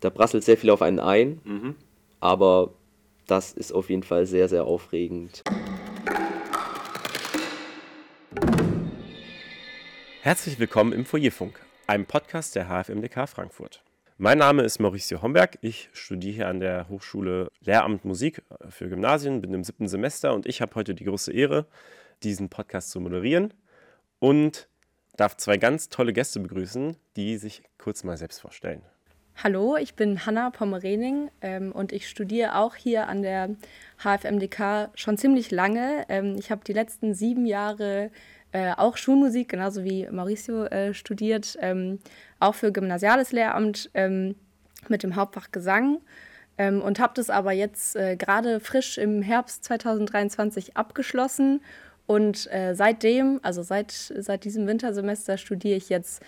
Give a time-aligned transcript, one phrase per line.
[0.00, 1.74] da prasselt sehr viel auf einen ein, mhm.
[2.20, 2.74] aber
[3.26, 5.42] das ist auf jeden Fall sehr, sehr aufregend.
[10.22, 13.82] Herzlich willkommen im Foyerfunk, einem Podcast der HFMDK Frankfurt.
[14.18, 15.58] Mein Name ist Mauricio Homberg.
[15.62, 20.46] Ich studiere hier an der Hochschule Lehramt Musik für Gymnasien, bin im siebten Semester und
[20.46, 21.66] ich habe heute die große Ehre,
[22.22, 23.54] diesen Podcast zu moderieren
[24.18, 24.68] und
[25.16, 28.82] darf zwei ganz tolle Gäste begrüßen, die sich kurz mal selbst vorstellen.
[29.40, 33.50] Hallo, ich bin Hanna Pommerening ähm, und ich studiere auch hier an der
[34.02, 36.04] HFMDK schon ziemlich lange.
[36.08, 38.10] Ähm, ich habe die letzten sieben Jahre
[38.50, 42.00] äh, auch Schulmusik, genauso wie Mauricio äh, studiert, ähm,
[42.40, 44.34] auch für gymnasiales Lehramt ähm,
[44.88, 46.00] mit dem Hauptfach Gesang
[46.58, 51.60] ähm, und habe das aber jetzt äh, gerade frisch im Herbst 2023 abgeschlossen
[52.06, 56.24] und äh, seitdem, also seit, seit diesem Wintersemester studiere ich jetzt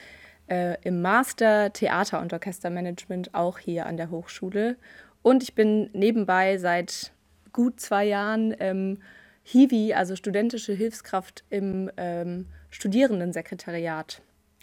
[0.50, 4.76] äh, im Master Theater- und Orchestermanagement auch hier an der Hochschule.
[5.22, 7.12] Und ich bin nebenbei seit
[7.52, 8.98] gut zwei Jahren ähm,
[9.42, 14.22] Hiwi, also studentische Hilfskraft im ähm, Studierendensekretariat.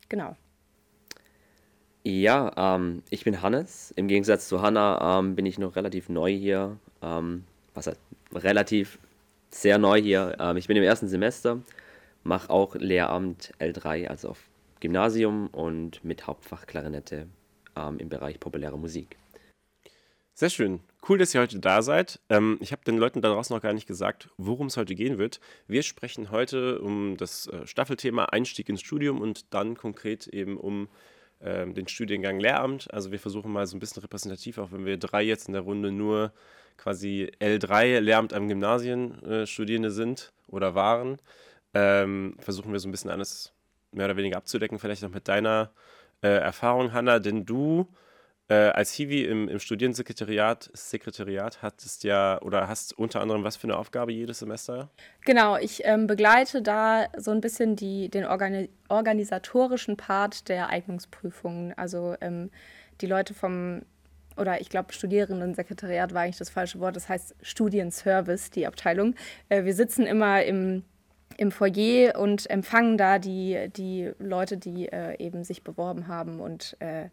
[0.09, 0.35] Genau.
[2.03, 3.91] Ja, ähm, ich bin Hannes.
[3.95, 6.77] Im Gegensatz zu Hanna ähm, bin ich noch relativ neu hier.
[7.01, 7.99] Ähm, was heißt
[8.33, 8.97] relativ
[9.49, 10.35] sehr neu hier.
[10.39, 11.59] Ähm, ich bin im ersten Semester,
[12.23, 14.39] mache auch Lehramt L3, also auf
[14.79, 17.27] Gymnasium und mit Hauptfach Klarinette
[17.75, 19.17] ähm, im Bereich populäre Musik.
[20.33, 20.81] Sehr schön.
[21.09, 22.19] Cool, dass ihr heute da seid.
[22.29, 25.17] Ähm, ich habe den Leuten da draußen noch gar nicht gesagt, worum es heute gehen
[25.17, 25.39] wird.
[25.67, 30.89] Wir sprechen heute um das äh, Staffelthema Einstieg ins Studium und dann konkret eben um
[31.41, 32.93] ähm, den Studiengang Lehramt.
[32.93, 35.63] Also wir versuchen mal so ein bisschen repräsentativ, auch wenn wir drei jetzt in der
[35.63, 36.31] Runde nur
[36.77, 41.17] quasi L3 Lehramt am Gymnasien äh, Studierende sind oder waren,
[41.73, 43.53] ähm, versuchen wir so ein bisschen alles
[43.91, 45.71] mehr oder weniger abzudecken, vielleicht noch mit deiner
[46.21, 47.87] äh, Erfahrung, Hanna, denn du
[48.49, 53.65] äh, als Hiwi im, im Studierendensekretariat Sekretariat hattest ja oder hast unter anderem was für
[53.65, 54.89] eine Aufgabe jedes Semester?
[55.25, 61.73] Genau, ich ähm, begleite da so ein bisschen die, den Organi organisatorischen Part der Eignungsprüfungen.
[61.77, 62.49] Also ähm,
[63.01, 63.81] die Leute vom
[64.37, 69.15] oder ich glaube, Studierendensekretariat war eigentlich das falsche Wort, das heißt Studienservice, die Abteilung.
[69.49, 70.83] Äh, wir sitzen immer im
[71.37, 76.75] im Foyer und empfangen da die, die Leute, die äh, eben sich beworben haben und
[76.79, 77.09] äh,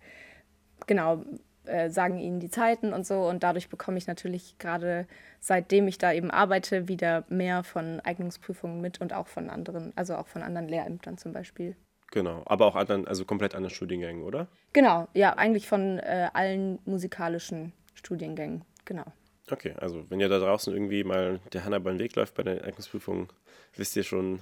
[0.87, 1.23] genau
[1.67, 3.27] äh, sagen ihnen die Zeiten und so.
[3.27, 5.07] Und dadurch bekomme ich natürlich gerade
[5.41, 10.17] seitdem ich da eben arbeite, wieder mehr von Eignungsprüfungen mit und auch von anderen, also
[10.17, 11.77] auch von anderen Lehrämtern zum Beispiel.
[12.11, 14.47] Genau, aber auch anderen, also komplett anderen Studiengängen, oder?
[14.73, 19.05] Genau, ja, eigentlich von äh, allen musikalischen Studiengängen, genau.
[19.51, 22.65] Okay, also wenn ihr da draußen irgendwie mal der Hanna beim Weg läuft bei der
[22.65, 23.31] Eignungsprüfung,
[23.77, 24.41] wisst ihr schon,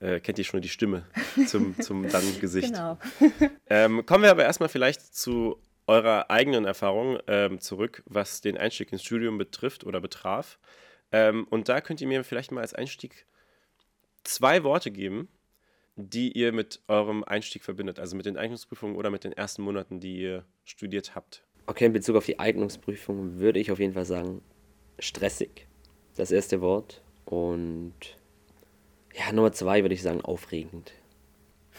[0.00, 1.06] äh, kennt ihr schon die Stimme
[1.46, 2.72] zum, zum dann Gesicht.
[2.72, 2.98] Genau.
[3.66, 8.92] ähm, kommen wir aber erstmal vielleicht zu eurer eigenen Erfahrung ähm, zurück, was den Einstieg
[8.92, 10.58] ins Studium betrifft oder betraf.
[11.12, 13.26] Ähm, und da könnt ihr mir vielleicht mal als Einstieg
[14.24, 15.28] zwei Worte geben,
[15.96, 20.00] die ihr mit eurem Einstieg verbindet, also mit den Eignungsprüfungen oder mit den ersten Monaten,
[20.00, 21.44] die ihr studiert habt.
[21.70, 24.42] Okay, in Bezug auf die Eignungsprüfung würde ich auf jeden Fall sagen,
[24.98, 25.68] stressig.
[26.16, 27.00] Das erste Wort.
[27.26, 27.94] Und
[29.14, 30.92] ja, Nummer zwei würde ich sagen, aufregend.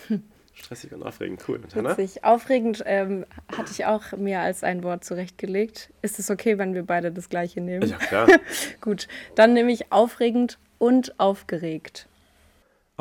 [0.54, 1.62] Stressig und aufregend, cool.
[1.74, 2.24] Witzig.
[2.24, 5.92] Aufregend ähm, hatte ich auch mehr als ein Wort zurechtgelegt.
[6.02, 7.90] Ist es okay, wenn wir beide das gleiche nehmen?
[7.90, 8.28] Ja, klar.
[8.80, 12.08] Gut, dann nehme ich aufregend und aufgeregt.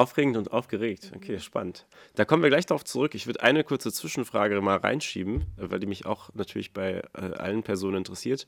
[0.01, 1.13] Aufregend und aufgeregt.
[1.15, 1.85] Okay, spannend.
[2.15, 3.15] Da kommen wir gleich darauf zurück.
[3.15, 7.63] Ich würde eine kurze Zwischenfrage mal reinschieben, weil die mich auch natürlich bei äh, allen
[7.63, 8.47] Personen interessiert.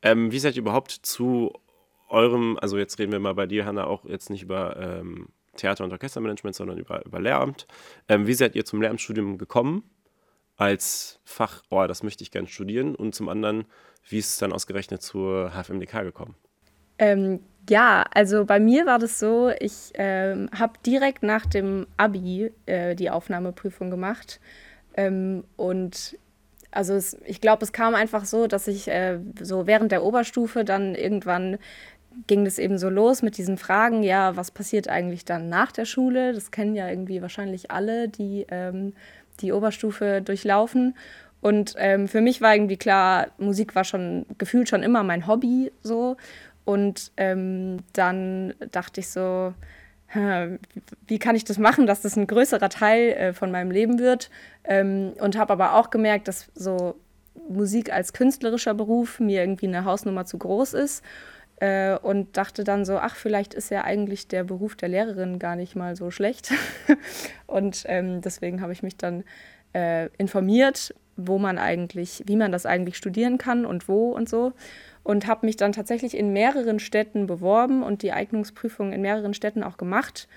[0.00, 1.52] Ähm, wie seid ihr überhaupt zu
[2.08, 5.84] eurem, also jetzt reden wir mal bei dir, Hanna, auch jetzt nicht über ähm, Theater-
[5.84, 7.66] und Orchestermanagement, sondern über, über Lehramt.
[8.08, 9.84] Ähm, wie seid ihr zum Lehramtsstudium gekommen?
[10.56, 12.94] Als Fach, oh, das möchte ich gerne studieren.
[12.94, 13.66] Und zum anderen,
[14.08, 16.34] wie ist es dann ausgerechnet zur HFMDK gekommen?
[16.98, 22.52] Ähm, ja, also bei mir war das so, ich ähm, habe direkt nach dem Abi
[22.66, 24.40] äh, die Aufnahmeprüfung gemacht.
[24.96, 26.18] Ähm, und
[26.70, 30.64] also es, ich glaube, es kam einfach so, dass ich äh, so während der Oberstufe
[30.64, 31.58] dann irgendwann
[32.26, 35.84] ging das eben so los mit diesen Fragen, ja, was passiert eigentlich dann nach der
[35.84, 36.32] Schule?
[36.32, 38.92] Das kennen ja irgendwie wahrscheinlich alle, die ähm,
[39.40, 40.96] die Oberstufe durchlaufen.
[41.40, 45.72] Und ähm, für mich war irgendwie klar, Musik war schon gefühlt schon immer mein Hobby
[45.82, 46.16] so.
[46.64, 49.52] Und ähm, dann dachte ich so,
[51.06, 54.30] wie kann ich das machen, dass das ein größerer Teil äh, von meinem Leben wird?
[54.62, 56.94] Ähm, und habe aber auch gemerkt, dass so
[57.48, 61.02] Musik als künstlerischer Beruf mir irgendwie eine Hausnummer zu groß ist.
[61.56, 65.56] Äh, und dachte dann so, ach, vielleicht ist ja eigentlich der Beruf der Lehrerin gar
[65.56, 66.52] nicht mal so schlecht.
[67.46, 69.24] und ähm, deswegen habe ich mich dann
[69.72, 74.52] äh, informiert, wo man eigentlich, wie man das eigentlich studieren kann und wo und so.
[75.04, 79.62] Und habe mich dann tatsächlich in mehreren Städten beworben und die Eignungsprüfung in mehreren Städten
[79.62, 80.28] auch gemacht.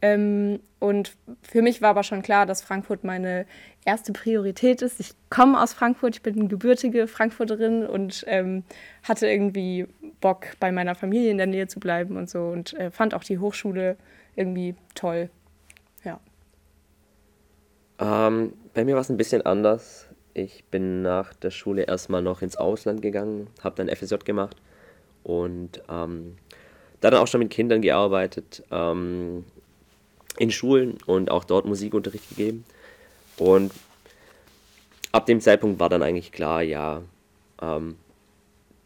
[0.00, 3.46] Ähm, und für mich war aber schon klar, dass Frankfurt meine
[3.84, 4.98] erste Priorität ist.
[4.98, 8.64] Ich komme aus Frankfurt, ich bin eine gebürtige Frankfurterin und ähm,
[9.04, 9.86] hatte irgendwie
[10.20, 13.22] Bock, bei meiner Familie in der Nähe zu bleiben und so und äh, fand auch
[13.24, 13.96] die Hochschule
[14.34, 15.30] irgendwie toll.
[16.04, 16.20] Ja.
[18.00, 20.08] Ähm, bei mir war es ein bisschen anders.
[20.34, 24.56] Ich bin nach der Schule erstmal noch ins Ausland gegangen, habe dann FSJ gemacht
[25.24, 26.36] und ähm,
[27.00, 28.62] dann auch schon mit Kindern gearbeitet.
[28.70, 29.44] Ähm,
[30.38, 32.64] in Schulen und auch dort Musikunterricht gegeben.
[33.36, 33.72] Und
[35.12, 37.02] ab dem Zeitpunkt war dann eigentlich klar, ja,
[37.60, 37.96] ähm,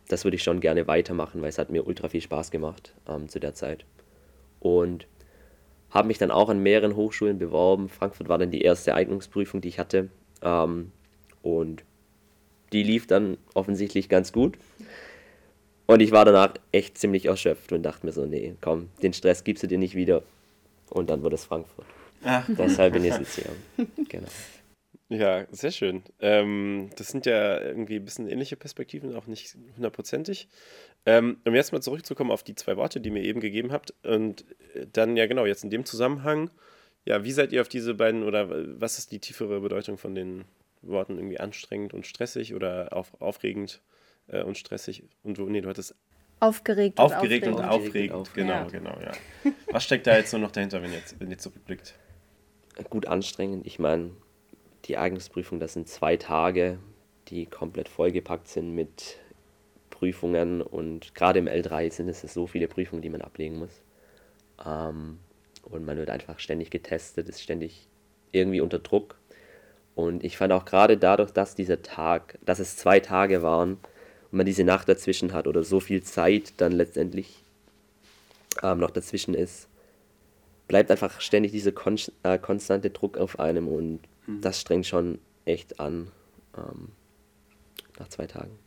[0.09, 3.29] das würde ich schon gerne weitermachen, weil es hat mir ultra viel Spaß gemacht ähm,
[3.29, 3.85] zu der Zeit.
[4.61, 5.07] Und
[5.91, 7.89] habe mich dann auch an mehreren Hochschulen beworben.
[7.89, 10.09] Frankfurt war dann die erste Eignungsprüfung, die ich hatte.
[10.43, 10.93] Ähm,
[11.47, 11.85] und
[12.73, 14.59] die lief dann offensichtlich ganz gut.
[15.87, 19.45] Und ich war danach echt ziemlich erschöpft und dachte mir so, nee, komm, den Stress
[19.45, 20.25] gibst du dir nicht wieder.
[20.91, 21.87] Und dann wurde es Frankfurt.
[22.25, 22.43] Ah.
[22.49, 23.87] Deshalb bin ich jetzt hier.
[24.09, 24.29] Genau.
[25.09, 26.03] Ja, sehr schön.
[26.19, 30.49] Ähm, das sind ja irgendwie ein bisschen ähnliche Perspektiven, auch nicht hundertprozentig.
[31.05, 33.95] Ähm, um jetzt mal zurückzukommen auf die zwei Worte, die ihr mir eben gegeben habt.
[34.03, 34.45] Und
[34.75, 36.51] äh, dann, ja genau, jetzt in dem Zusammenhang,
[37.05, 38.49] ja, wie seid ihr auf diese beiden oder
[38.81, 40.45] was ist die tiefere Bedeutung von den
[40.89, 43.81] Worten irgendwie anstrengend und stressig oder auf, aufregend
[44.29, 45.05] äh, und stressig?
[45.23, 45.95] Und nee, du hattest
[46.39, 48.15] Aufgeregt, aufgeregt und aufregend.
[48.15, 48.35] Und aufregend.
[48.35, 48.65] Genau, ja.
[48.65, 49.53] genau, ja.
[49.71, 51.95] Was steckt da jetzt so noch dahinter, wenn ihr, jetzt, wenn ihr zurückblickt?
[52.91, 53.67] Gut anstrengend.
[53.67, 54.11] Ich meine,
[54.85, 56.79] die Eignungsprüfung, das sind zwei Tage,
[57.29, 59.19] die komplett vollgepackt sind mit
[59.89, 63.81] Prüfungen und gerade im L3 sind es so viele Prüfungen, die man ablegen muss.
[64.65, 65.19] Ähm,
[65.63, 67.89] und man wird einfach ständig getestet, ist ständig
[68.33, 69.19] irgendwie unter Druck.
[69.97, 73.79] Und ich fand auch gerade dadurch, dass dieser Tag, dass es zwei Tage waren,
[74.31, 77.43] und man diese Nacht dazwischen hat oder so viel Zeit dann letztendlich
[78.63, 79.69] ähm, noch dazwischen ist,
[80.69, 84.43] bleibt einfach ständig dieser kon äh, konstante Druck auf einem und mhm.
[84.43, 86.13] das strengt schon echt an
[86.57, 86.89] ähm,
[87.99, 88.59] nach zwei Tagen.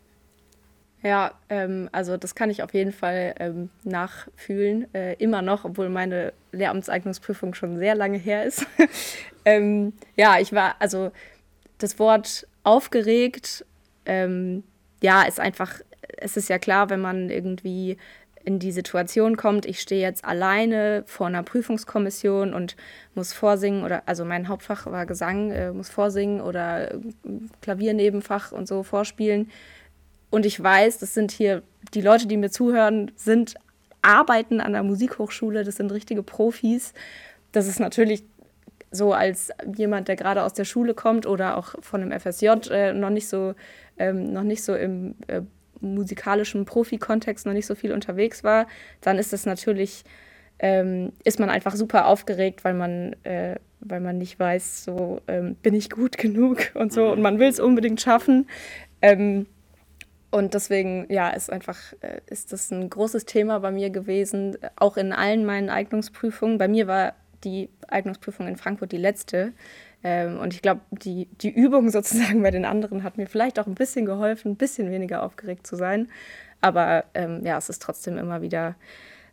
[1.01, 5.89] Ja, ähm, also das kann ich auf jeden Fall ähm, nachfühlen, äh, immer noch, obwohl
[5.89, 8.65] meine Lehramtseignungsprüfung schon sehr lange her ist.
[9.45, 11.11] ähm, ja, ich war, also
[11.77, 13.65] das Wort aufgeregt
[14.05, 14.63] ähm,
[15.01, 15.79] ja, ist einfach,
[16.17, 17.97] es ist ja klar, wenn man irgendwie
[18.43, 22.75] in die Situation kommt, ich stehe jetzt alleine vor einer Prüfungskommission und
[23.13, 26.99] muss vorsingen oder also mein Hauptfach war Gesang, äh, muss vorsingen oder äh,
[27.61, 29.51] Klaviernebenfach und so vorspielen.
[30.29, 33.55] Und ich weiß, das sind hier die Leute, die mir zuhören, sind
[34.01, 36.93] arbeiten an der Musikhochschule, das sind richtige Profis.
[37.51, 38.23] Das ist natürlich
[38.91, 42.93] so als jemand, der gerade aus der Schule kommt oder auch von einem FSJ äh,
[42.93, 43.53] noch nicht so
[43.99, 45.41] ähm, noch nicht so im äh,
[45.81, 48.67] musikalischen Profi-Kontext noch nicht so viel unterwegs war,
[49.01, 50.03] dann ist es natürlich,
[50.59, 55.55] ähm, ist man einfach super aufgeregt, weil man, äh, weil man nicht weiß, so ähm,
[55.55, 58.47] bin ich gut genug und so und man will es unbedingt schaffen.
[60.31, 64.97] Und deswegen, ja, ist einfach, äh, ist das ein großes Thema bei mir gewesen, auch
[64.97, 66.57] in allen meinen Eignungsprüfungen.
[66.57, 69.53] Bei mir war die Eignungsprüfung in Frankfurt die letzte.
[70.03, 73.67] Ähm, und ich glaube, die, die Übung sozusagen bei den anderen hat mir vielleicht auch
[73.67, 76.09] ein bisschen geholfen, ein bisschen weniger aufgeregt zu sein.
[76.61, 78.75] Aber ähm, ja, es ist trotzdem immer wieder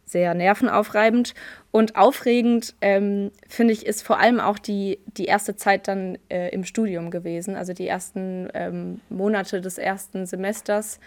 [0.06, 1.34] sehr nervenaufreibend.
[1.72, 6.48] Und aufregend, ähm, finde ich, ist vor allem auch die, die erste Zeit dann äh,
[6.50, 11.00] im Studium gewesen, also die ersten ähm, Monate des ersten Semesters.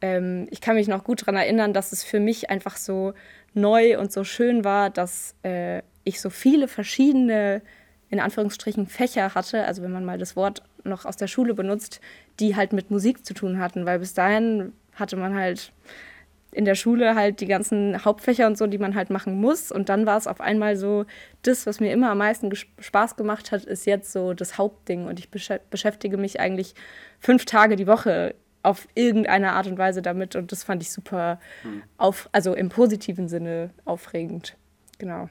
[0.00, 3.12] Ähm, ich kann mich noch gut daran erinnern, dass es für mich einfach so
[3.54, 7.62] neu und so schön war, dass äh, ich so viele verschiedene
[8.08, 12.00] in Anführungsstrichen Fächer hatte, also wenn man mal das Wort noch aus der Schule benutzt,
[12.40, 15.72] die halt mit Musik zu tun hatten, weil bis dahin hatte man halt
[16.52, 19.72] in der Schule halt die ganzen Hauptfächer und so, die man halt machen muss.
[19.72, 21.06] Und dann war es auf einmal so,
[21.42, 25.06] das, was mir immer am meisten Spaß gemacht hat, ist jetzt so das Hauptding.
[25.06, 26.74] Und ich beschäftige mich eigentlich
[27.20, 30.36] fünf Tage die Woche auf irgendeine Art und Weise damit.
[30.36, 31.82] Und das fand ich super, hm.
[31.96, 34.56] auf, also im positiven Sinne aufregend.
[34.98, 35.30] Genau.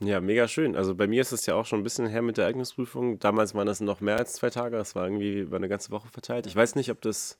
[0.00, 0.76] Ja, mega schön.
[0.76, 3.18] Also bei mir ist es ja auch schon ein bisschen her mit der Eignungsprüfung.
[3.18, 4.76] Damals waren das noch mehr als zwei Tage.
[4.76, 6.46] Das war irgendwie über eine ganze Woche verteilt.
[6.46, 7.38] Ich weiß nicht, ob das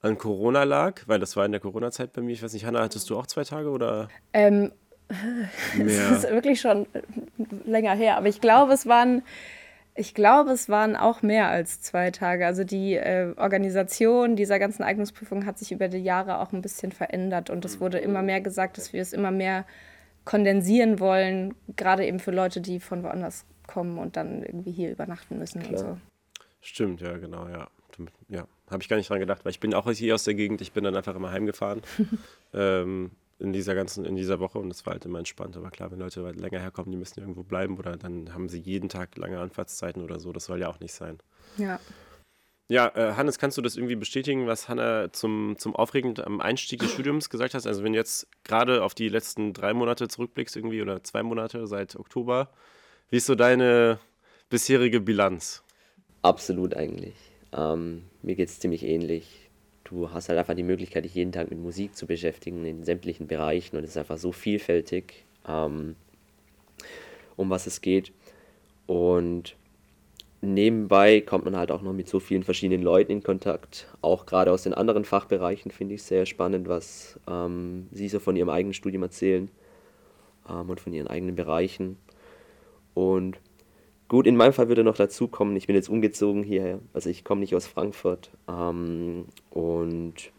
[0.00, 2.32] an Corona lag, weil das war in der Corona-Zeit bei mir.
[2.32, 4.08] Ich weiß nicht, Hanna, hattest du auch zwei Tage oder?
[4.32, 4.72] Ähm,
[5.78, 6.86] es ist wirklich schon
[7.64, 8.16] länger her.
[8.16, 9.22] Aber ich glaube, es waren,
[9.94, 12.46] ich glaube, es waren auch mehr als zwei Tage.
[12.46, 16.92] Also die äh, Organisation dieser ganzen Eignungsprüfung hat sich über die Jahre auch ein bisschen
[16.92, 19.64] verändert und es wurde immer mehr gesagt, dass wir es immer mehr
[20.24, 25.38] kondensieren wollen, gerade eben für Leute, die von woanders kommen und dann irgendwie hier übernachten
[25.38, 25.72] müssen Klar.
[25.72, 25.98] und so.
[26.60, 27.66] Stimmt, ja, genau, ja.
[28.28, 30.60] Ja, habe ich gar nicht dran gedacht, weil ich bin auch hier aus der Gegend,
[30.60, 31.82] ich bin dann einfach immer heimgefahren
[32.54, 35.56] ähm, in dieser ganzen, in dieser Woche und es war halt immer entspannt.
[35.56, 38.88] Aber klar, wenn Leute länger herkommen, die müssen irgendwo bleiben oder dann haben sie jeden
[38.88, 41.18] Tag lange Anfahrtszeiten oder so, das soll ja auch nicht sein.
[41.56, 41.78] Ja.
[42.70, 46.80] Ja, äh, Hannes, kannst du das irgendwie bestätigen, was Hanna zum, zum aufregend am Einstieg
[46.80, 47.66] des Studiums gesagt hat?
[47.66, 51.66] Also wenn du jetzt gerade auf die letzten drei Monate zurückblickst irgendwie oder zwei Monate
[51.66, 52.50] seit Oktober,
[53.08, 53.98] wie ist so deine
[54.50, 55.62] bisherige Bilanz?
[56.20, 57.14] Absolut eigentlich.
[57.52, 59.48] Ähm, mir geht es ziemlich ähnlich.
[59.84, 63.26] Du hast halt einfach die Möglichkeit, dich jeden Tag mit Musik zu beschäftigen in sämtlichen
[63.26, 65.96] Bereichen und es ist einfach so vielfältig, ähm,
[67.36, 68.12] um was es geht.
[68.86, 69.56] Und
[70.40, 73.88] nebenbei kommt man halt auch noch mit so vielen verschiedenen Leuten in Kontakt.
[74.02, 78.36] Auch gerade aus den anderen Fachbereichen finde ich sehr spannend, was ähm, sie so von
[78.36, 79.50] ihrem eigenen Studium erzählen
[80.48, 81.96] ähm, und von ihren eigenen Bereichen.
[82.94, 83.38] Und
[84.08, 86.80] gut, in meinem Fall würde noch dazu kommen, ich bin jetzt umgezogen hierher.
[86.92, 88.30] Also ich komme nicht aus Frankfurt.
[88.48, 90.32] Ähm, und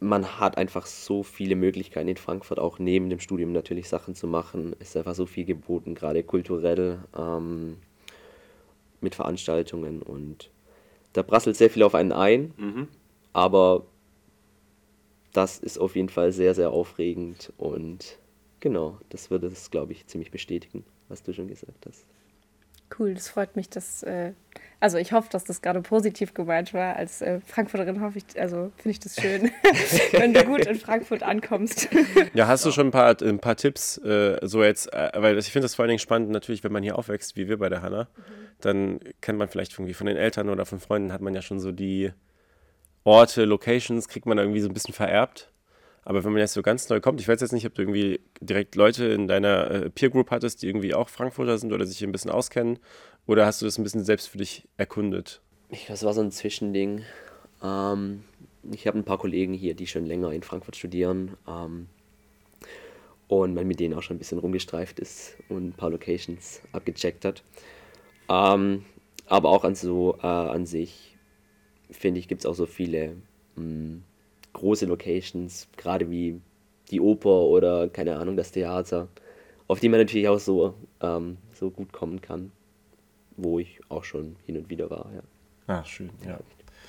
[0.00, 4.26] man hat einfach so viele Möglichkeiten in Frankfurt, auch neben dem Studium natürlich Sachen zu
[4.26, 4.74] machen.
[4.78, 6.98] Es ist einfach so viel geboten, gerade kulturell.
[7.16, 7.76] Ähm,
[9.04, 10.50] mit Veranstaltungen und
[11.12, 12.88] da prasselt sehr viel auf einen ein, mhm.
[13.32, 13.84] aber
[15.32, 18.18] das ist auf jeden Fall sehr, sehr aufregend und
[18.58, 22.04] genau, das würde es, glaube ich, ziemlich bestätigen, was du schon gesagt hast.
[22.98, 24.32] Cool, das freut mich, dass, äh,
[24.78, 26.96] also ich hoffe, dass das gerade positiv gemeint war.
[26.96, 29.50] Als äh, Frankfurterin hoffe ich, also finde ich das schön,
[30.12, 31.88] wenn du gut in Frankfurt ankommst.
[32.34, 35.50] ja, hast du schon ein paar, ein paar Tipps, äh, so jetzt, äh, weil ich
[35.50, 37.82] finde das vor allen Dingen spannend, natürlich, wenn man hier aufwächst, wie wir bei der
[37.82, 38.32] Hanna, mhm.
[38.60, 41.58] dann kennt man vielleicht irgendwie von den Eltern oder von Freunden, hat man ja schon
[41.58, 42.12] so die
[43.02, 45.50] Orte, Locations, kriegt man irgendwie so ein bisschen vererbt.
[46.04, 48.20] Aber wenn man jetzt so ganz neu kommt, ich weiß jetzt nicht, ob du irgendwie
[48.40, 52.02] direkt Leute in deiner äh, Peer Group hattest, die irgendwie auch Frankfurter sind oder sich
[52.04, 52.78] ein bisschen auskennen,
[53.26, 55.40] oder hast du das ein bisschen selbst für dich erkundet?
[55.88, 57.02] Das war so ein Zwischending.
[57.62, 58.24] Ähm,
[58.70, 61.88] ich habe ein paar Kollegen hier, die schon länger in Frankfurt studieren ähm,
[63.28, 67.24] und man mit denen auch schon ein bisschen rumgestreift ist und ein paar Locations abgecheckt
[67.24, 67.42] hat.
[68.28, 68.84] Ähm,
[69.26, 71.16] aber auch an so äh, an sich
[71.90, 73.16] finde ich gibt es auch so viele
[73.56, 74.04] mh, hm,
[74.54, 76.40] große Locations, gerade wie
[76.90, 79.08] die Oper oder keine Ahnung, das Theater,
[79.68, 82.52] auf die man natürlich auch so, ähm, so gut kommen kann,
[83.36, 85.10] wo ich auch schon hin und wieder war.
[85.14, 85.22] Ja.
[85.66, 86.38] Ah, schön, ja.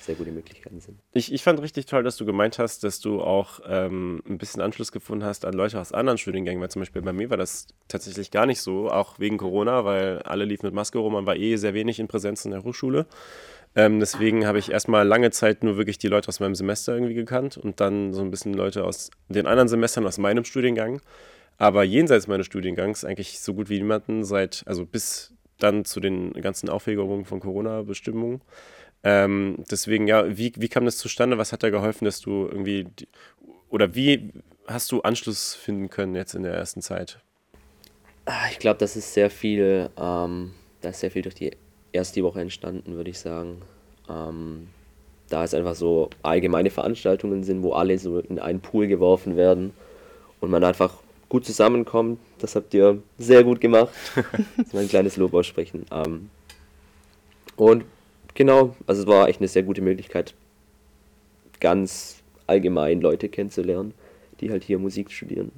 [0.00, 0.98] Sehr gute Möglichkeiten sind.
[1.14, 4.60] Ich, ich fand richtig toll, dass du gemeint hast, dass du auch ähm, ein bisschen
[4.60, 7.66] Anschluss gefunden hast an Leute aus anderen Studiengängen, weil zum Beispiel bei mir war das
[7.88, 11.36] tatsächlich gar nicht so, auch wegen Corona, weil alle liefen mit Maske rum, man war
[11.36, 13.06] eh sehr wenig in Präsenz in der Hochschule.
[13.76, 17.14] Ähm, deswegen habe ich erstmal lange Zeit nur wirklich die Leute aus meinem Semester irgendwie
[17.14, 21.02] gekannt und dann so ein bisschen Leute aus den anderen Semestern aus meinem Studiengang.
[21.58, 26.32] Aber jenseits meines Studiengangs eigentlich so gut wie niemanden seit, also bis dann zu den
[26.34, 28.40] ganzen Aufregerungen von Corona-Bestimmungen.
[29.04, 31.38] Ähm, deswegen, ja, wie, wie kam das zustande?
[31.38, 32.86] Was hat da geholfen, dass du irgendwie,
[33.68, 34.32] oder wie
[34.66, 37.20] hast du Anschluss finden können jetzt in der ersten Zeit?
[38.24, 41.52] Ah, ich glaube, das ist sehr viel, ähm, da ist sehr viel durch die
[41.92, 43.62] erst die Woche entstanden, würde ich sagen.
[44.08, 44.68] Ähm,
[45.28, 49.72] da es einfach so allgemeine Veranstaltungen sind, wo alle so in einen Pool geworfen werden
[50.40, 50.94] und man einfach
[51.28, 52.20] gut zusammenkommt.
[52.38, 53.92] Das habt ihr sehr gut gemacht.
[54.56, 55.84] das ist mein kleines Lob aussprechen.
[55.90, 56.30] Ähm,
[57.56, 57.84] und
[58.34, 60.34] genau, also es war echt eine sehr gute Möglichkeit,
[61.60, 63.94] ganz allgemein Leute kennenzulernen,
[64.40, 65.50] die halt hier Musik studieren.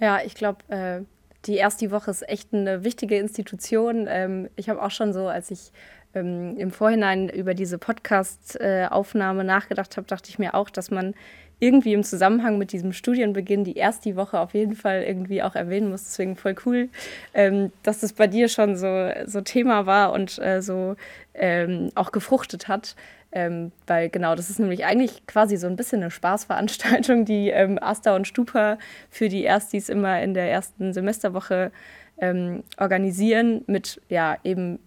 [0.00, 1.00] Ja, ich glaube, äh,
[1.46, 4.06] die erste Woche ist echt eine wichtige Institution.
[4.08, 5.72] Ähm, ich habe auch schon so, als ich
[6.14, 11.14] ähm, im Vorhinein über diese Podcast-Aufnahme äh, nachgedacht habe, dachte ich mir auch, dass man
[11.60, 15.88] irgendwie im Zusammenhang mit diesem Studienbeginn die erste Woche auf jeden Fall irgendwie auch erwähnen
[15.88, 16.04] muss.
[16.04, 16.88] Deswegen voll cool,
[17.32, 20.96] ähm, dass das bei dir schon so, so Thema war und äh, so
[21.32, 22.96] ähm, auch gefruchtet hat.
[23.36, 27.78] Ähm, weil genau, das ist nämlich eigentlich quasi so ein bisschen eine Spaßveranstaltung, die ähm,
[27.82, 28.78] Asta und Stupa
[29.10, 31.72] für die Erstis immer in der ersten Semesterwoche
[32.18, 34.78] ähm, organisieren mit ja eben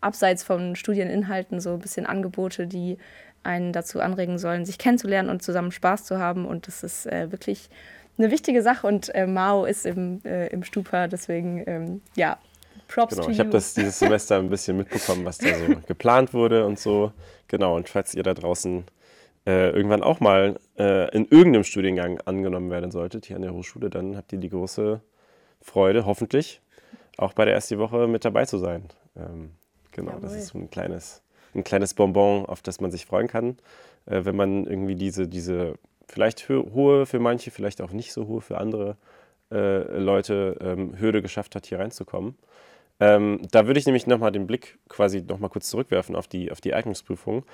[0.00, 2.98] abseits von Studieninhalten so ein bisschen Angebote, die
[3.44, 6.44] einen dazu anregen sollen, sich kennenzulernen und zusammen Spaß zu haben.
[6.44, 7.70] Und das ist äh, wirklich
[8.18, 12.38] eine wichtige Sache und äh, Mao ist im, äh, im Stupa, deswegen ähm, ja,
[12.88, 16.34] Props genau, to ich habe das dieses Semester ein bisschen mitbekommen, was da so geplant
[16.34, 17.12] wurde und so.
[17.48, 18.84] Genau, und falls ihr da draußen
[19.46, 23.90] äh, irgendwann auch mal äh, in irgendeinem Studiengang angenommen werden solltet, hier an der Hochschule,
[23.90, 25.00] dann habt ihr die große
[25.60, 26.60] Freude, hoffentlich,
[27.16, 28.84] auch bei der ersten Woche mit dabei zu sein.
[29.16, 29.50] Ähm,
[29.92, 30.22] genau, Jawohl.
[30.22, 31.22] das ist so ein kleines,
[31.54, 33.56] ein kleines Bonbon, auf das man sich freuen kann,
[34.06, 35.74] äh, wenn man irgendwie diese, diese
[36.08, 38.96] vielleicht hohe für manche, vielleicht auch nicht so hohe für andere
[39.50, 42.36] äh, Leute ähm, Hürde geschafft hat, hier reinzukommen.
[42.98, 46.60] Ähm, da würde ich nämlich nochmal den Blick quasi nochmal kurz zurückwerfen auf die, auf
[46.60, 47.44] die Eignungsprüfung.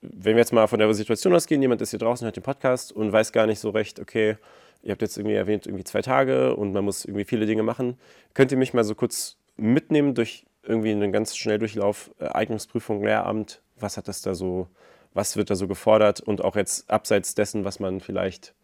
[0.00, 2.92] Wenn wir jetzt mal von der Situation ausgehen, jemand ist hier draußen, hört den Podcast
[2.92, 4.36] und weiß gar nicht so recht, okay,
[4.82, 7.98] ihr habt jetzt irgendwie erwähnt, irgendwie zwei Tage und man muss irgendwie viele Dinge machen.
[8.34, 13.60] Könnt ihr mich mal so kurz mitnehmen durch irgendwie einen ganz Schnelldurchlauf, äh, Eignungsprüfung, Lehramt?
[13.78, 14.68] Was hat das da so,
[15.12, 18.54] was wird da so gefordert und auch jetzt abseits dessen, was man vielleicht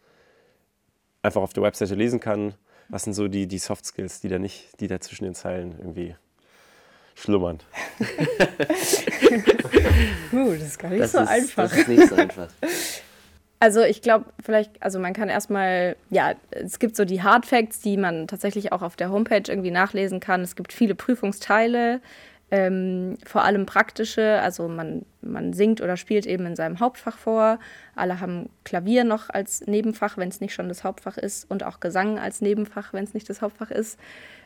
[1.21, 2.55] einfach auf der Webseite lesen kann,
[2.89, 5.75] was sind so die, die Soft Skills, die da nicht, die da zwischen den Zeilen
[5.77, 6.15] irgendwie
[7.15, 7.59] schlummern?
[10.31, 11.69] uh, das ist gar nicht Das so ist, einfach.
[11.69, 12.49] Das ist nicht so einfach.
[13.59, 17.79] Also ich glaube, vielleicht, also man kann erstmal, ja, es gibt so die Hard Facts,
[17.79, 20.41] die man tatsächlich auch auf der Homepage irgendwie nachlesen kann.
[20.41, 22.01] Es gibt viele Prüfungsteile,
[22.53, 24.39] ähm, vor allem praktische.
[24.39, 27.57] Also man, man singt oder spielt eben in seinem Hauptfach vor.
[27.95, 31.79] Alle haben Klavier noch als Nebenfach, wenn es nicht schon das Hauptfach ist, und auch
[31.79, 33.97] Gesang als Nebenfach, wenn es nicht das Hauptfach ist.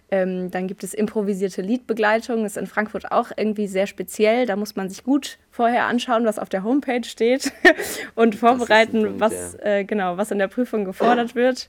[0.09, 2.43] Ähm, dann gibt es improvisierte Liedbegleitung.
[2.43, 4.45] Das ist in Frankfurt auch irgendwie sehr speziell.
[4.45, 7.51] Da muss man sich gut vorher anschauen, was auf der Homepage steht
[8.15, 11.67] und vorbereiten, Punkt, was, äh, genau, was in der Prüfung gefordert wird.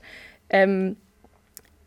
[0.49, 0.95] Ähm,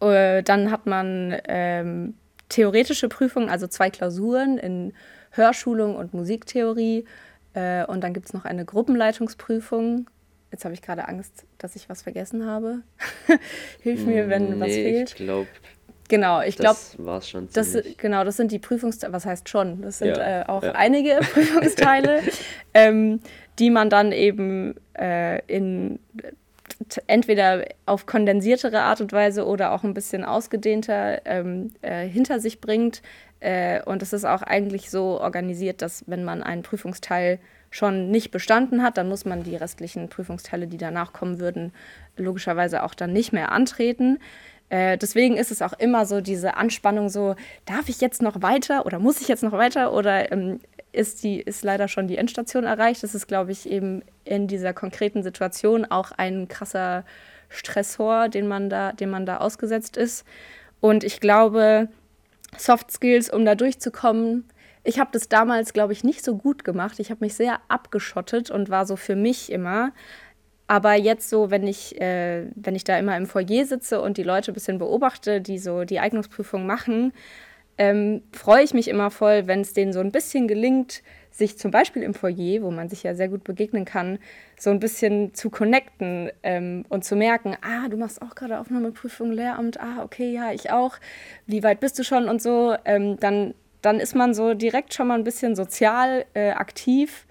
[0.03, 2.15] äh, dann hat man ähm,
[2.53, 4.93] theoretische Prüfungen, also zwei Klausuren in
[5.31, 7.05] Hörschulung und Musiktheorie.
[7.55, 10.09] Äh, und dann gibt es noch eine Gruppenleitungsprüfung.
[10.51, 12.83] Jetzt habe ich gerade Angst, dass ich was vergessen habe.
[13.81, 15.11] Hilf mir, wenn was nee, fehlt.
[15.11, 15.49] ich glaube,
[16.09, 19.49] Genau, ich glaube, das war es schon das, genau, das sind die Prüfungsteile, was heißt
[19.49, 19.81] schon?
[19.81, 20.73] Das sind Ja, äh, auch ja.
[20.73, 22.21] einige Prüfungsteile,
[22.75, 23.21] ähm,
[23.59, 26.01] die man dann eben äh, in
[27.07, 32.61] entweder auf kondensiertere Art und Weise oder auch ein bisschen ausgedehnter ähm, äh, hinter sich
[32.61, 33.03] bringt.
[33.41, 37.39] Äh, und es ist auch eigentlich so organisiert, dass wenn man einen Prüfungsteil
[37.71, 41.73] schon nicht bestanden hat, dann muss man die restlichen Prüfungsteile, die danach kommen würden,
[42.17, 44.19] logischerweise auch dann nicht mehr antreten.
[44.69, 47.35] Äh, deswegen ist es auch immer so diese Anspannung so,
[47.67, 50.61] darf ich jetzt noch weiter oder muss ich jetzt noch weiter oder ähm,
[50.93, 53.03] ist, die, ist leider schon die Endstation erreicht.
[53.03, 57.05] Das ist, glaube ich, eben in dieser konkreten Situation auch ein krasser
[57.49, 60.25] Stressor, den man da, dem man da ausgesetzt ist.
[60.81, 61.89] Und ich glaube,
[62.57, 64.45] Soft Skills, um da durchzukommen,
[64.85, 66.99] ich habe das damals, glaube ich, nicht so gut gemacht.
[66.99, 69.93] Ich habe mich sehr abgeschottet und war so für mich immer.
[70.67, 74.23] Aber jetzt so, wenn ich, äh, wenn ich da immer im Foyer sitze und die
[74.23, 77.13] Leute ein bisschen beobachte, die so die Eignungsprüfung machen,
[77.79, 81.71] ähm, freue ich mich immer voll, wenn es denen so ein bisschen gelingt, sich zum
[81.71, 84.19] Beispiel im Foyer, wo man sich ja sehr gut begegnen kann,
[84.59, 89.33] so ein bisschen zu connecten ähm, und zu merken, ah, du machst auch gerade Aufnahmeprüfung,
[89.33, 90.97] Lehramt, ah, okay, ja, ich auch,
[91.47, 95.09] wie weit bist du schon und so, ähm, dann, dann ist man so direkt schon
[95.09, 97.27] mal ein bisschen sozial äh, aktiv.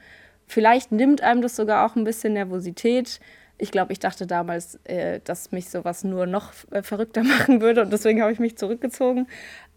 [0.48, 3.20] Vielleicht nimmt einem das sogar auch ein bisschen Nervosität.
[3.62, 7.82] Ich glaube, ich dachte damals, äh, dass mich sowas nur noch äh, verrückter machen würde
[7.84, 9.28] und deswegen habe ich mich zurückgezogen.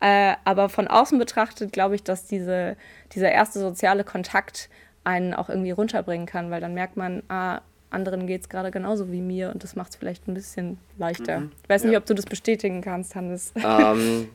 [0.01, 2.77] Äh, aber von außen betrachtet glaube ich, dass diese,
[3.15, 4.71] dieser erste soziale Kontakt
[5.05, 9.13] einen auch irgendwie runterbringen kann, weil dann merkt man, ah, anderen geht es gerade genauso
[9.13, 11.43] wie mir und das macht es vielleicht ein bisschen leichter.
[11.63, 11.99] Ich weiß nicht, Ja.
[11.99, 13.53] ob du das bestätigen kannst, Hannes.
[13.63, 14.29] ähm,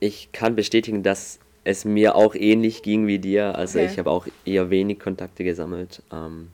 [0.00, 3.54] ich kann bestätigen, dass es mir auch ähnlich ging wie dir.
[3.54, 3.88] Also Okay.
[3.92, 6.48] ich habe auch eher wenig Kontakte gesammelt ähm,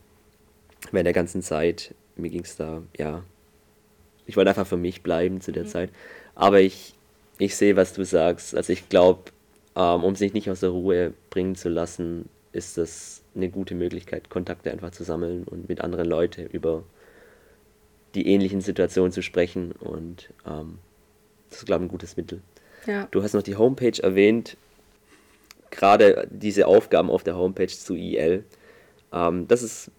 [0.91, 1.95] während der ganzen Zeit.
[2.17, 3.23] Mir ging es da, ja,
[4.27, 5.91] ich wollte einfach für mich bleiben zu der Zeit.
[6.35, 6.95] Aber ich,
[7.39, 8.55] ich sehe, was du sagst.
[8.55, 9.31] Also ich glaube,
[9.77, 14.29] ähm, um sich nicht aus der Ruhe bringen zu lassen, ist das eine gute Möglichkeit,
[14.29, 16.85] Kontakte einfach zu sammeln und mit anderen Leuten über
[18.15, 19.73] die ähnlichen Situationen zu sprechen.
[19.73, 20.79] Und ähm,
[21.49, 22.43] das ist, glaube ich, ein gutes Mittel.
[22.87, 23.09] Ja.
[23.11, 24.57] Du hast noch die Homepage erwähnt,
[25.71, 28.45] gerade diese Aufgaben auf der Homepage zu IL.
[29.13, 29.91] Ähm, das ist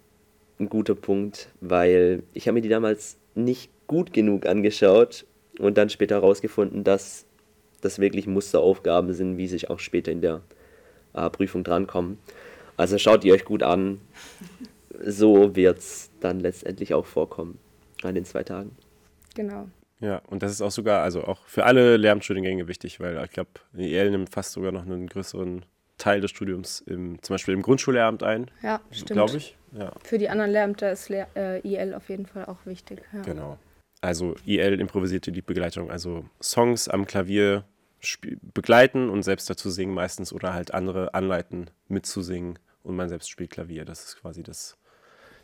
[0.59, 5.25] ein guter Punkt, weil ich habe mir die damals nicht gut genug angeschaut
[5.59, 7.25] und dann später herausgefunden, dass
[7.81, 10.41] das wirklich Musteraufgaben sind, wie sich auch später in der
[11.13, 12.17] äh, Prüfung drankommen.
[12.77, 13.99] Also schaut ihr euch gut an.
[15.05, 17.57] So wird es dann letztendlich auch vorkommen
[18.03, 18.75] an den zwei Tagen.
[19.35, 19.67] Genau.
[19.99, 23.49] Ja, und das ist auch sogar, also auch für alle Lehramtsstudiengänge wichtig, weil ich glaube,
[23.73, 25.65] die EL nimmt fast sogar noch einen größeren
[25.97, 29.11] Teil des Studiums, im, zum Beispiel im Grundschullehramt ein, Ja, stimmt.
[29.11, 29.55] glaube ich.
[29.77, 33.01] Ja, Für die anderen Lehrämter ist Lehr äh, IL auf jeden Fall auch wichtig.
[33.13, 33.21] Ja.
[33.21, 33.57] genau.
[34.01, 37.63] Also IL, improvisierte Liedbegleitung, also Songs am Klavier
[38.53, 43.51] begleiten und selbst dazu singen meistens oder halt andere anleiten, mitzusingen und man selbst spielt
[43.51, 43.85] Klavier.
[43.85, 44.77] Das ist quasi das,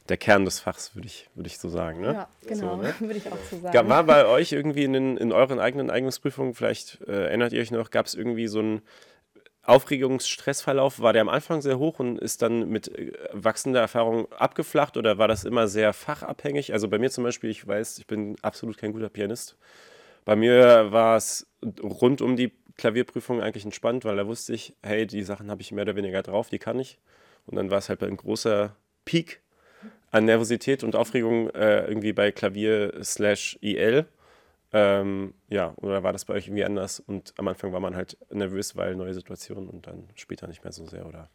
[0.10, 2.02] der Kern des Fachs, würde ich, würde ich so sagen.
[2.02, 2.14] Ne?
[2.14, 2.94] Ja, genau, So, ne?
[3.00, 3.90] würde ich auch so sagen.
[3.90, 7.72] War bei euch irgendwie in, den, in euren eigenen Eignungsprüfungen, vielleicht äh, erinnert ihr euch
[7.72, 8.82] noch, gab es irgendwie so einen
[9.70, 11.00] Aufregungsstressverlauf?
[11.00, 15.18] War der am Anfang sehr hoch und ist dann mit äh, wachsender Erfahrung abgeflacht oder
[15.18, 16.74] war das immer sehr fachabhängig?
[16.74, 19.58] Also bei mir zum Beispiel, ich weiß, ich bin absolut kein guter Pianist.
[20.26, 21.48] Bei mir war es
[21.82, 25.72] rund um die Klavierprüfung eigentlich entspannt, weil da wusste ich, hey, die Sachen habe ich
[25.72, 27.00] mehr oder weniger drauf, die kann ich.
[27.46, 29.42] Und dann war es halt ein großer Peak
[30.12, 34.06] an Nervosität und Aufregung äh, irgendwie bei Klavier slash IL.
[34.72, 37.00] Ähm, ja, oder war das bei euch irgendwie anders?
[37.00, 40.74] Und am Anfang war man halt nervös, weil neue Situationen und dann später nicht mehr
[40.74, 41.30] so sehr, oder?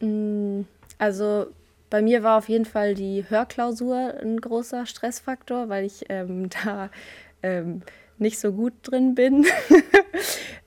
[0.00, 0.62] Mm,
[0.98, 1.46] also
[1.90, 6.90] bei mir war auf jeden Fall die Hörklausur ein großer Stressfaktor, weil ich ähm, da
[7.42, 7.82] ähm,
[8.18, 9.46] nicht so gut drin bin.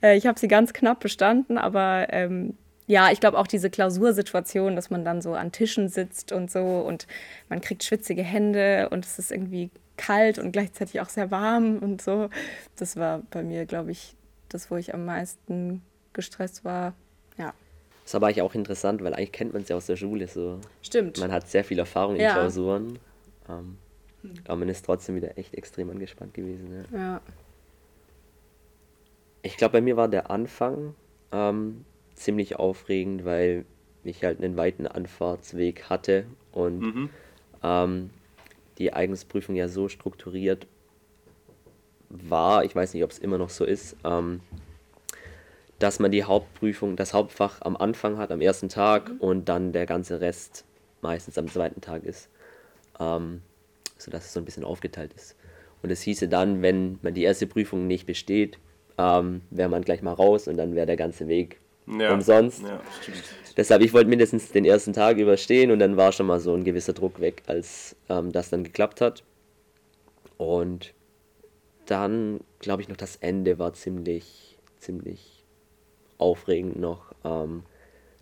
[0.02, 4.76] Äh, ich habe sie ganz knapp bestanden, aber ähm, ja, ich glaube auch diese Klausursituation,
[4.76, 7.08] dass man dann so an Tischen sitzt und so und
[7.48, 12.02] man kriegt schwitzige Hände und es ist irgendwie kalt und gleichzeitig auch sehr warm und
[12.02, 12.30] so.
[12.76, 14.16] Das war bei mir, glaube ich,
[14.50, 15.82] das, wo ich am meisten
[16.14, 16.94] gestresst war.
[17.38, 17.54] Ja.
[18.04, 20.60] Das aber eigentlich auch interessant, weil eigentlich kennt man es ja aus der Schule so.
[20.82, 21.20] Stimmt.
[21.20, 22.34] Man hat sehr viel Erfahrung in Ja.
[22.34, 23.00] Klausuren.
[23.50, 23.78] Ähm,
[24.46, 26.86] aber man ist trotzdem wieder echt extrem angespannt gewesen.
[26.92, 26.98] Ja.
[26.98, 27.22] Ja.
[29.42, 30.96] Ich glaube, bei mir war der Anfang
[31.32, 31.84] ähm,
[32.16, 33.66] ziemlich aufregend, weil
[34.04, 37.10] ich halt einen weiten Anfahrtsweg hatte und
[37.64, 38.10] ähm,
[38.78, 40.68] die Eignungsprüfung ja so strukturiert
[42.10, 44.42] war, ich weiß nicht, ob es immer noch so ist, ähm,
[45.80, 49.86] dass man die Hauptprüfung, das Hauptfach am Anfang hat, am ersten Tag und dann der
[49.86, 50.66] ganze Rest
[51.02, 52.30] meistens am zweiten Tag ist.
[53.00, 53.42] Ähm,
[54.04, 55.36] sodass es so ein bisschen aufgeteilt ist.
[55.82, 58.60] Und es hieße dann, wenn man die erste Prüfung nicht besteht,
[58.98, 62.64] ähm, wäre man gleich mal raus und dann wäre der ganze Weg umsonst.
[62.64, 63.24] Ja, stimmt.
[63.56, 66.64] Deshalb, ich wollte mindestens den ersten Tag überstehen und dann war schon mal so ein
[66.64, 69.24] gewisser Druck weg, als ähm, das dann geklappt hat.
[70.38, 70.94] Und
[71.86, 75.46] dann, glaube ich, noch das Ende war ziemlich, ziemlich
[76.18, 77.14] aufregend noch.
[77.24, 77.64] Ähm,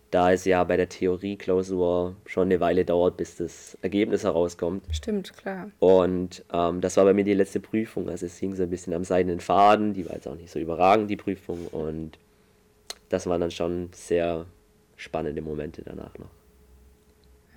[0.09, 4.83] da es ja bei der Theorieklausur schon eine Weile dauert, bis das Ergebnis herauskommt.
[4.91, 5.71] Stimmt, klar.
[5.79, 8.09] Und ähm, das war bei mir die letzte Prüfung.
[8.09, 9.93] Also es hing so ein bisschen am seidenen Faden.
[9.93, 11.65] Die war jetzt auch nicht so überragend, die Prüfung.
[11.67, 12.17] Und
[13.11, 14.45] das waren dann schon sehr
[14.95, 16.29] spannende Momente danach noch.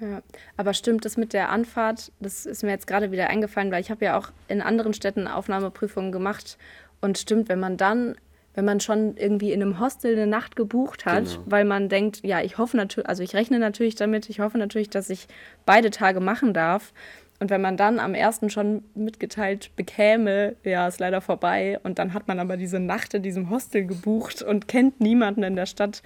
[0.00, 0.22] Ja,
[0.56, 3.90] aber stimmt das mit der Anfahrt, das ist mir jetzt gerade wieder eingefallen, weil ich
[3.90, 6.58] habe ja auch in anderen Städten Aufnahmeprüfungen gemacht
[7.00, 8.16] und stimmt, wenn man dann,
[8.54, 11.42] wenn man schon irgendwie in einem Hostel eine Nacht gebucht hat, Genau.
[11.46, 14.90] weil man denkt, ja, ich hoffe natürlich, also ich rechne natürlich damit, ich hoffe natürlich,
[14.90, 15.28] dass ich
[15.64, 16.92] beide Tage machen darf.
[17.44, 21.78] Und wenn man dann am ersten schon mitgeteilt bekäme, ja, ist leider vorbei.
[21.82, 25.54] Und dann hat man aber diese Nacht in diesem Hostel gebucht und kennt niemanden in
[25.54, 26.02] der Stadt.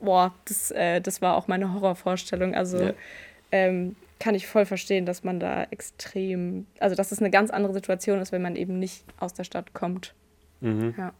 [0.00, 2.54] Boah, das, äh, das war auch meine Horrorvorstellung.
[2.54, 2.94] Also Ja.
[3.52, 7.74] ähm, kann ich voll verstehen, dass man da extrem, also dass es eine ganz andere
[7.74, 10.14] Situation ist, wenn man eben nicht aus der Stadt kommt.
[10.62, 11.12] Ja.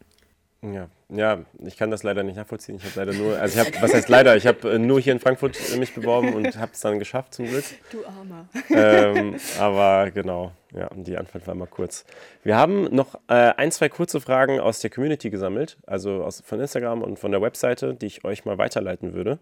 [0.61, 2.75] Ja, ja, ich kann das leider nicht nachvollziehen.
[2.75, 5.13] Ich habe leider nur, also ich habe, was heißt leider, ich habe äh, nur hier
[5.13, 7.63] in Frankfurt äh, mich beworben und habe es dann geschafft zum Glück.
[7.91, 8.49] Du Armer.
[8.69, 12.05] ähm, aber genau, ja, die Antwort war mal kurz.
[12.43, 16.59] Wir haben noch äh, ein, zwei kurze Fragen aus der Community gesammelt, also aus, von
[16.59, 19.39] Instagram und von der Webseite, die ich euch mal weiterleiten würde.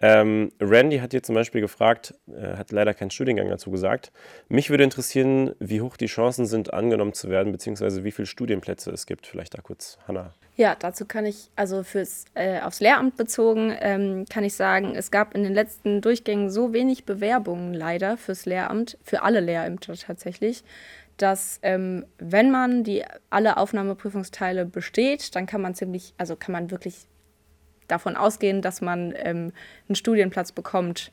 [0.00, 4.10] Ähm, Randy hat hier zum Beispiel gefragt, äh, hat leider keinen Studiengang dazu gesagt.
[4.48, 8.90] Mich würde interessieren, wie hoch die Chancen sind, angenommen zu werden, beziehungsweise wie viele Studienplätze
[8.90, 9.26] es gibt.
[9.26, 10.34] Vielleicht da kurz, Hanna.
[10.56, 15.10] Ja, dazu kann ich, also fürs, äh, aufs Lehramt bezogen, ähm, kann ich sagen, es
[15.10, 20.64] gab in den letzten Durchgängen so wenig Bewerbungen leider fürs Lehramt, für alle Lehrämter tatsächlich,
[21.16, 26.70] dass ähm, wenn man die alle Aufnahmeprüfungsteile besteht, dann kann man ziemlich, also kann man
[26.70, 27.06] wirklich
[27.88, 29.52] davon ausgehen, dass man ähm,
[29.88, 31.12] einen Studienplatz bekommt.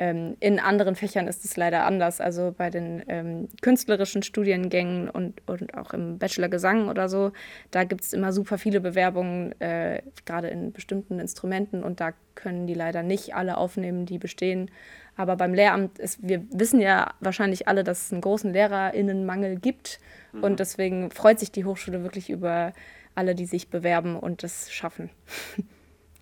[0.00, 2.20] Ähm, in anderen Fächern ist es leider anders.
[2.20, 7.32] Also bei den ähm, künstlerischen Studiengängen und, und auch im Bachelor Gesang oder so,
[7.72, 12.68] da gibt es immer super viele Bewerbungen, äh, gerade in bestimmten Instrumenten und da können
[12.68, 14.70] die leider nicht alle aufnehmen, die bestehen.
[15.16, 19.98] Aber beim Lehramt ist, wir wissen ja wahrscheinlich alle, dass es einen großen LehrerInnenmangel gibt
[20.40, 22.72] und deswegen freut sich die Hochschule wirklich über
[23.16, 25.10] alle, die sich bewerben und das schaffen.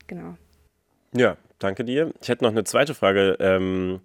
[0.06, 0.36] genau.
[1.14, 2.12] Ja, danke dir.
[2.20, 3.36] Ich hätte noch eine zweite Frage.
[3.40, 4.00] Ähm,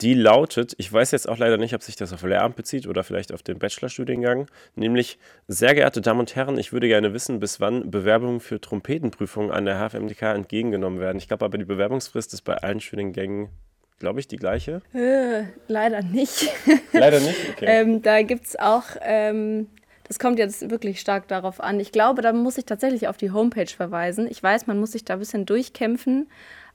[0.00, 3.04] die lautet, ich weiß jetzt auch leider nicht, ob sich das auf Lehramt bezieht oder
[3.04, 7.60] vielleicht auf den Bachelorstudiengang, nämlich, sehr geehrte Damen und Herren, ich würde gerne wissen, bis
[7.60, 11.18] wann Bewerbungen für Trompetenprüfungen an der HFMDK entgegengenommen werden.
[11.18, 13.50] Ich glaube aber, die Bewerbungsfrist ist bei allen Studiengängen,
[13.98, 14.80] glaube ich, die gleiche.
[14.94, 16.50] Äh, leider nicht.
[16.92, 17.36] Leider nicht?
[17.50, 17.66] Okay.
[17.66, 19.66] ähm, da gibt es auch, ähm,
[20.10, 21.78] das kommt jetzt wirklich stark darauf an.
[21.78, 24.26] Ich glaube, da muss ich tatsächlich auf die Homepage verweisen.
[24.28, 26.28] Ich weiß, man muss sich da ein bisschen durchkämpfen,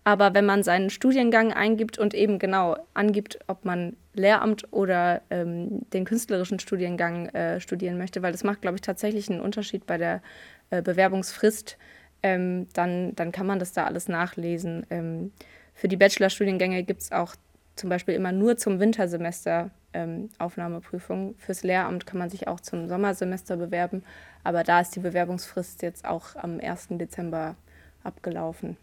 [0.05, 5.81] aber wenn man seinen Studiengang eingibt und eben genau angibt, ob man Lehramt oder ähm,
[5.91, 9.97] den künstlerischen Studiengang äh, studieren möchte, weil das macht, glaube ich, tatsächlich einen Unterschied bei
[9.97, 10.21] der
[10.69, 11.77] äh, Bewerbungsfrist,
[12.23, 14.85] ähm, dann, dann kann man das da alles nachlesen.
[14.89, 15.33] Ähm,
[15.73, 17.35] für die Bachelorstudiengänge gibt es auch
[17.75, 21.35] zum Beispiel immer nur zum Wintersemester ähm, Aufnahmeprüfung.
[21.37, 24.03] Fürs Lehramt kann man sich auch zum Sommersemester bewerben,
[24.43, 26.89] aber da ist die Bewerbungsfrist jetzt auch am 1.
[26.91, 27.55] Dezember
[28.03, 28.77] abgelaufen.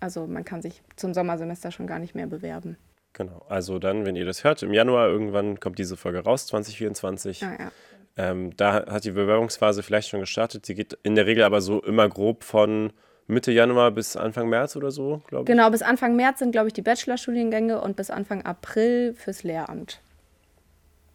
[0.00, 2.76] Also man kann sich zum Sommersemester schon gar nicht mehr bewerben.
[3.12, 7.44] Genau, also dann, wenn ihr das hört, im Januar irgendwann kommt diese Folge raus, 2024.
[7.44, 7.72] Ah, ja.
[8.16, 10.66] Ähm, da hat die Bewerbungsphase vielleicht schon gestartet.
[10.66, 12.92] Sie geht in der Regel aber so immer grob von
[13.26, 15.46] Mitte Januar bis Anfang März oder so, glaube ich.
[15.46, 20.00] Genau, bis Anfang März sind, glaube ich, die Bachelorstudiengänge und bis Anfang April fürs Lehramt.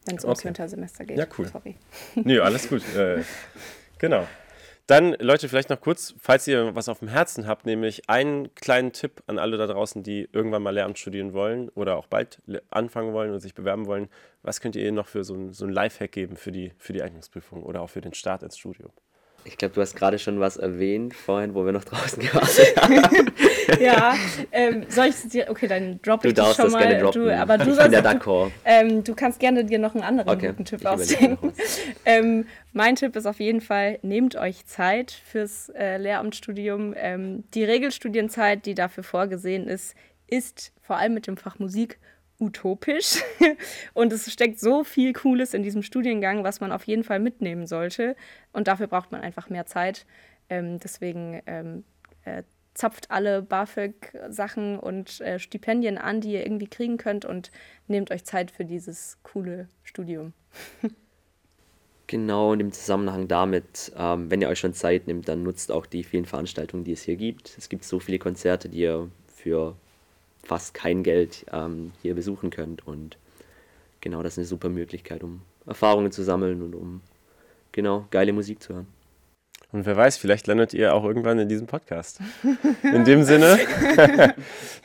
[0.06, 0.48] Wenn es ums Okay.
[0.50, 1.18] Wintersemester geht.
[1.18, 1.48] Ja, cool.
[1.48, 1.76] Sorry.
[2.16, 2.82] Nee, alles gut.
[2.96, 3.24] äh,
[4.00, 4.26] genau.
[4.88, 8.94] Dann, Leute, vielleicht noch kurz, falls ihr was auf dem Herzen habt, nämlich einen kleinen
[8.94, 13.12] Tipp an alle da draußen, die irgendwann mal Lehramt studieren wollen oder auch bald anfangen
[13.12, 14.08] wollen und sich bewerben wollen.
[14.44, 16.94] Was könnt ihr ihnen noch für so ein, so ein Lifehack geben für die, für
[16.94, 18.92] die Eignungsprüfung oder auch für den Start ins Studium?
[19.48, 23.32] Ich glaube, du hast gerade schon was erwähnt vorhin, wo wir noch draußen gewartet haben.
[23.82, 24.16] ja,
[24.52, 26.88] ähm, soll ich dir, okay, dann droppe Du ich das darfst schon das mal.
[26.88, 27.24] gerne droppen.
[27.24, 28.52] Du, aber du ich bin der sollst- D'accord.
[28.66, 31.54] Ähm, du kannst gerne dir noch einen anderen Okay, guten Tipp ausdenken.
[32.06, 36.94] Ähm, mein Tipp ist auf jeden Fall, nehmt euch Zeit fürs äh, Lehramtsstudium.
[36.96, 39.94] Ähm, die Regelstudienzeit, die dafür vorgesehen ist,
[40.28, 42.00] ist vor allem mit dem Fach Musik
[42.40, 43.24] utopisch.
[43.94, 47.68] Und es steckt so viel Cooles in diesem Studiengang, was man auf jeden Fall mitnehmen
[47.68, 48.16] sollte.
[48.54, 50.06] Und dafür braucht man einfach mehr Zeit.
[50.50, 51.84] Ähm, deswegen ähm,
[52.24, 57.52] äh, zapft alle BAföG-Sachen und äh, Stipendien an, die ihr irgendwie kriegen könnt und
[57.88, 60.34] nehmt euch Zeit für dieses coole Studium.
[62.10, 65.86] Genau, und im Zusammenhang damit, ähm, wenn ihr euch schon Zeit nehmt, dann nutzt auch
[65.86, 67.54] die vielen Veranstaltungen, die es hier gibt.
[67.58, 69.76] Es gibt so viele Konzerte, die ihr für
[70.44, 72.88] fast kein Geld ähm, hier besuchen könnt.
[72.88, 73.18] Und
[74.02, 77.02] genau, das ist eine super Möglichkeit, um Erfahrungen zu sammeln und um
[77.72, 78.88] genau geile Musik zu hören.
[79.72, 82.22] Und wer weiß, vielleicht landet ihr auch irgendwann in diesem Podcast.
[82.84, 83.60] In dem Sinne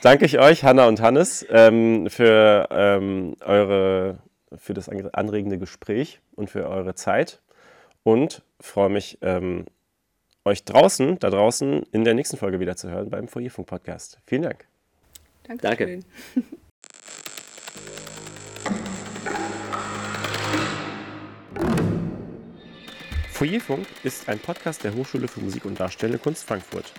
[0.03, 4.19] danke ich euch, Hanna und Hannes, ähm, für, ähm, eure,
[4.57, 7.41] für das anregende Gespräch und für eure Zeit.
[8.03, 9.67] Und freue mich, ähm,
[10.45, 14.19] euch draußen, da draußen in der nächsten Folge wieder zu hören beim Foyerfunk-Podcast.
[14.27, 14.72] Vielen Dank.
[15.45, 15.63] Danke.
[15.63, 16.01] Danke.
[23.43, 26.93] Foyerfunk ist ein Podcast der Hochschule für Musik und Darstellende Kunst Frankfurt.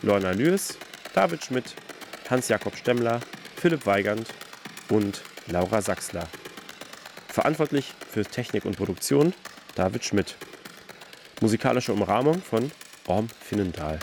[0.00, 0.78] Lorna Lües,
[1.14, 1.74] David Schmidt,
[2.30, 3.20] Hans-Jakob Stemmler,
[3.56, 4.28] Philipp Weigand
[4.88, 6.26] und Laura Sachsler.
[7.28, 9.34] Verantwortlich für Technik und Produktion
[9.74, 10.36] David Schmidt.
[11.42, 12.72] Musikalische Umrahmung von
[13.06, 13.98] Orm Finnendahl.